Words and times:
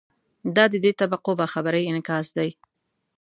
دا 0.55 0.63
د 0.71 0.75
دې 0.83 0.91
طبقو 0.99 1.31
باخبرۍ 1.39 1.83
انعکاس 1.87 2.27
دی. 2.37 2.49